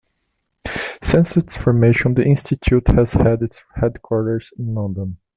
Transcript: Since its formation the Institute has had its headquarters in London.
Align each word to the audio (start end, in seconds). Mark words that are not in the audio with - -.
Since 1.03 1.37
its 1.37 1.55
formation 1.55 2.15
the 2.15 2.23
Institute 2.23 2.87
has 2.95 3.13
had 3.13 3.43
its 3.43 3.61
headquarters 3.75 4.49
in 4.57 4.73
London. 4.73 5.17